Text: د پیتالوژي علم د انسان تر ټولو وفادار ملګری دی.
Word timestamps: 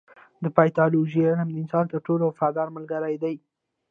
د 0.43 0.45
پیتالوژي 0.57 1.21
علم 1.27 1.47
د 1.51 1.55
انسان 1.63 1.85
تر 1.91 1.99
ټولو 2.07 2.23
وفادار 2.27 2.67
ملګری 2.75 3.15
دی. 3.23 3.35